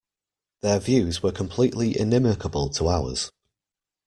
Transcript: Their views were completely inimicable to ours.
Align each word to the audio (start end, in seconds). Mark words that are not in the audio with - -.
Their 0.61 0.79
views 0.79 1.21
were 1.21 1.31
completely 1.31 1.93
inimicable 1.95 2.71
to 2.75 2.87
ours. 2.87 3.31